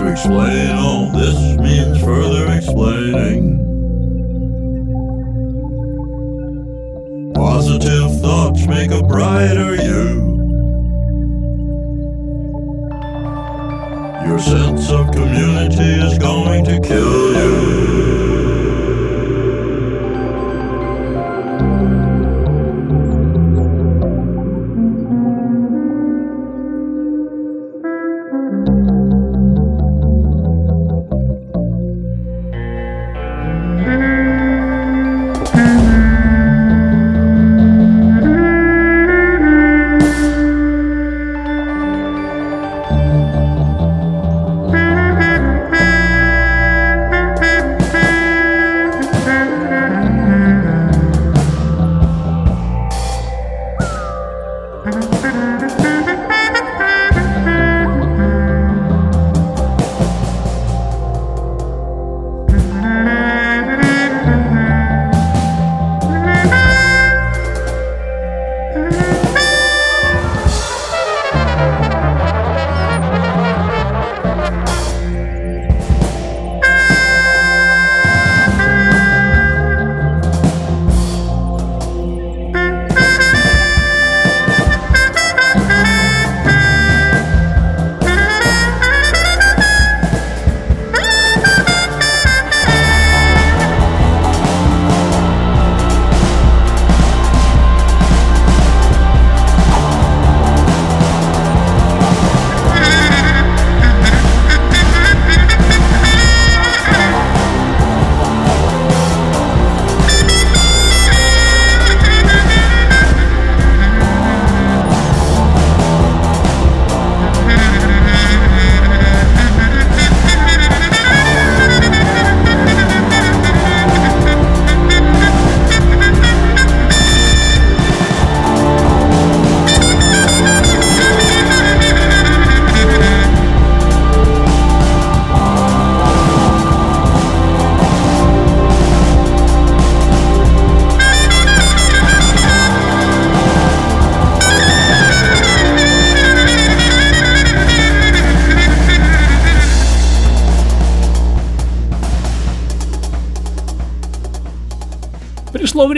To 0.00 0.10
explain 0.10 0.70
all 0.76 1.12
this 1.12 1.38
means 1.58 2.02
further 2.02 2.52
explaining. 2.52 3.60
Positive 7.34 8.20
thoughts 8.20 8.66
make 8.66 8.90
a 8.90 9.02
brighter 9.04 9.76
you. 9.76 10.31
Your 14.24 14.38
sense 14.38 14.88
of 14.90 15.10
community 15.10 15.82
is 15.82 16.16
going 16.16 16.64
to 16.66 16.80
kill 16.80 17.34
you. 17.34 18.31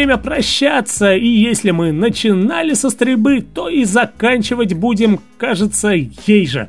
Время 0.04 0.18
прощаться, 0.18 1.14
и 1.14 1.26
если 1.26 1.70
мы 1.70 1.90
начинали 1.90 2.74
со 2.74 2.90
стрельбы, 2.90 3.40
то 3.40 3.70
и 3.70 3.84
заканчивать 3.84 4.74
будем, 4.74 5.18
кажется, 5.38 5.92
ей 6.26 6.46
же. 6.46 6.68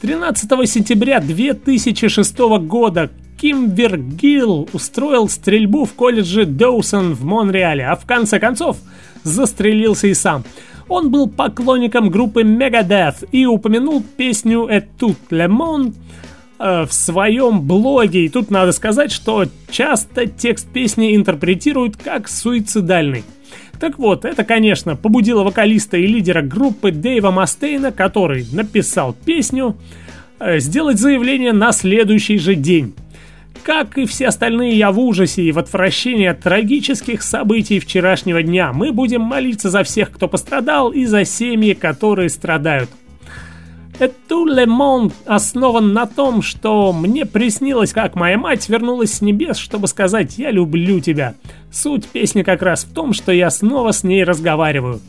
13 0.00 0.48
сентября 0.70 1.18
2006 1.18 2.38
года 2.60 3.10
Ким 3.36 3.70
Вергил 3.70 4.68
устроил 4.72 5.28
стрельбу 5.28 5.86
в 5.86 5.94
колледже 5.94 6.44
Доусон 6.44 7.14
в 7.14 7.24
Монреале, 7.24 7.84
а 7.84 7.96
в 7.96 8.06
конце 8.06 8.38
концов 8.38 8.76
застрелился 9.24 10.06
и 10.06 10.14
сам. 10.14 10.44
Он 10.88 11.10
был 11.10 11.28
поклонником 11.28 12.10
группы 12.10 12.42
Megadeth 12.42 13.28
и 13.32 13.44
упомянул 13.44 14.04
песню 14.16 14.68
«Et 14.68 14.84
tout 15.00 15.16
le 15.30 15.48
monde» 15.48 15.94
в 16.58 16.88
своем 16.90 17.62
блоге. 17.62 18.24
И 18.24 18.28
тут 18.28 18.50
надо 18.50 18.72
сказать, 18.72 19.12
что 19.12 19.46
часто 19.70 20.26
текст 20.26 20.68
песни 20.68 21.14
интерпретируют 21.14 21.96
как 21.96 22.28
суицидальный. 22.28 23.24
Так 23.78 23.98
вот, 23.98 24.24
это, 24.24 24.44
конечно, 24.44 24.96
побудило 24.96 25.44
вокалиста 25.44 25.96
и 25.96 26.06
лидера 26.06 26.42
группы 26.42 26.90
Дэйва 26.90 27.30
Мастейна, 27.30 27.92
который 27.92 28.46
написал 28.52 29.14
песню, 29.24 29.76
э, 30.40 30.58
сделать 30.58 30.98
заявление 30.98 31.52
на 31.52 31.70
следующий 31.72 32.38
же 32.38 32.54
день. 32.56 32.94
Как 33.62 33.98
и 33.98 34.06
все 34.06 34.28
остальные, 34.28 34.78
я 34.78 34.90
в 34.90 34.98
ужасе 34.98 35.42
и 35.42 35.52
в 35.52 35.58
отвращении 35.58 36.26
от 36.26 36.40
трагических 36.40 37.22
событий 37.22 37.80
вчерашнего 37.80 38.42
дня. 38.42 38.72
Мы 38.72 38.92
будем 38.92 39.20
молиться 39.20 39.70
за 39.70 39.82
всех, 39.82 40.10
кто 40.10 40.26
пострадал, 40.26 40.90
и 40.90 41.04
за 41.04 41.24
семьи, 41.24 41.74
которые 41.74 42.30
страдают. 42.30 42.90
Эту 43.98 44.46
Лемон 44.46 45.12
основан 45.26 45.92
на 45.92 46.06
том, 46.06 46.40
что 46.40 46.92
мне 46.92 47.26
приснилось, 47.26 47.92
как 47.92 48.14
моя 48.14 48.38
мать 48.38 48.68
вернулась 48.68 49.14
с 49.14 49.20
небес, 49.20 49.56
чтобы 49.56 49.88
сказать 49.88 50.38
«я 50.38 50.52
люблю 50.52 51.00
тебя». 51.00 51.34
Суть 51.72 52.06
песни 52.06 52.44
как 52.44 52.62
раз 52.62 52.84
в 52.84 52.94
том, 52.94 53.12
что 53.12 53.32
я 53.32 53.50
снова 53.50 53.90
с 53.90 54.04
ней 54.04 54.22
разговариваю. 54.22 55.00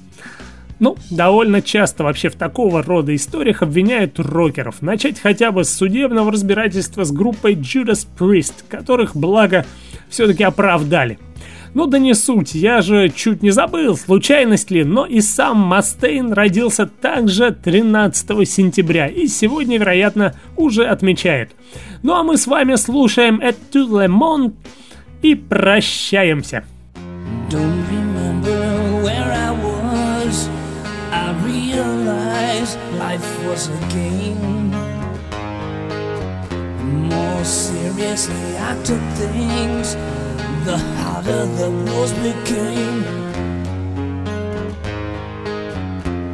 Ну, 0.80 0.98
довольно 1.12 1.62
часто 1.62 2.04
вообще 2.04 2.30
в 2.30 2.36
такого 2.36 2.82
рода 2.82 3.14
историях 3.14 3.62
обвиняют 3.62 4.20
рокеров. 4.20 4.82
Начать 4.82 5.20
хотя 5.20 5.52
бы 5.52 5.66
с 5.66 5.74
судебного 5.74 6.32
разбирательства 6.32 7.04
с 7.04 7.12
группой 7.12 7.54
Judas 7.54 8.08
Priest, 8.18 8.64
которых, 8.70 9.16
благо, 9.16 9.66
все-таки 10.10 10.44
оправдали. 10.44 11.20
Ну 11.74 11.86
да 11.86 12.00
не 12.00 12.16
суть, 12.16 12.56
я 12.56 12.82
же 12.82 13.10
чуть 13.10 13.44
не 13.44 13.52
забыл, 13.52 13.96
случайность 13.96 14.72
ли, 14.72 14.84
но 14.84 15.06
и 15.06 15.22
сам 15.22 15.58
Мастейн 15.58 16.34
родился 16.34 16.88
также 16.88 17.52
13 17.52 18.50
сентября 18.50 19.08
и 19.08 19.28
сегодня, 19.28 19.78
вероятно, 19.78 20.34
уже 20.58 20.86
отмечает. 20.86 21.52
Ну 22.02 22.14
а 22.14 22.24
мы 22.24 22.38
с 22.38 22.48
вами 22.48 22.76
слушаем 22.76 23.42
и 25.22 25.36
прощаемся. 25.36 26.64
Life 33.00 33.46
was 33.48 33.70
a 33.70 33.80
game. 33.90 34.72
The 36.78 37.16
more 37.16 37.44
seriously 37.44 38.58
I 38.58 38.76
took 38.84 39.02
things, 39.18 39.96
the 40.66 40.78
harder 40.78 41.46
the 41.46 41.70
rules 41.70 42.14
became. 42.14 43.04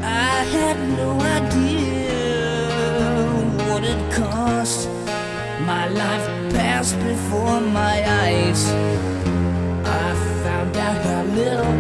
I 0.02 0.44
had 0.56 0.78
no 1.02 1.10
idea 1.38 2.16
what 3.68 3.84
it 3.84 4.02
cost. 4.14 4.90
My 5.66 5.88
life 5.88 6.28
passed 6.54 6.98
before 7.00 7.62
my 7.62 7.96
eyes. 8.24 8.62
I 10.04 10.08
found 10.44 10.76
out 10.78 11.00
how 11.06 11.24
little 11.24 11.75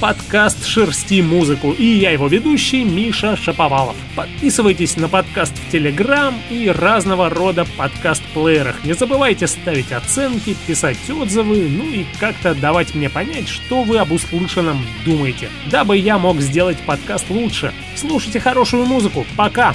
подкаст 0.00 0.66
«Шерсти 0.66 1.22
музыку» 1.22 1.72
и 1.72 1.84
я 1.84 2.10
его 2.10 2.28
ведущий 2.28 2.84
Миша 2.84 3.36
Шаповалов. 3.36 3.96
Подписывайтесь 4.14 4.96
на 4.96 5.08
подкаст 5.08 5.52
в 5.56 5.72
Телеграм 5.72 6.34
и 6.50 6.68
разного 6.68 7.28
рода 7.28 7.66
подкаст-плеерах. 7.76 8.84
Не 8.84 8.94
забывайте 8.94 9.46
ставить 9.46 9.92
оценки, 9.92 10.56
писать 10.66 10.98
отзывы, 11.10 11.68
ну 11.68 11.84
и 11.84 12.06
как-то 12.20 12.54
давать 12.54 12.94
мне 12.94 13.10
понять, 13.10 13.48
что 13.48 13.82
вы 13.82 13.98
об 13.98 14.12
услышанном 14.12 14.84
думаете, 15.04 15.48
дабы 15.70 15.96
я 15.96 16.18
мог 16.18 16.40
сделать 16.40 16.78
подкаст 16.78 17.28
лучше. 17.30 17.72
Слушайте 17.96 18.40
хорошую 18.40 18.86
музыку. 18.86 19.26
Пока! 19.36 19.74